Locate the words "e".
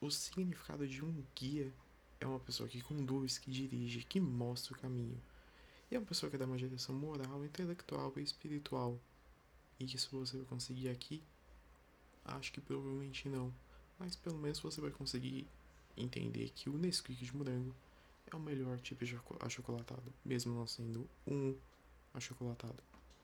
5.90-5.94, 8.16-8.22, 9.78-9.84